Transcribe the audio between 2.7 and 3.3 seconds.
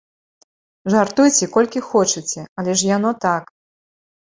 ж яно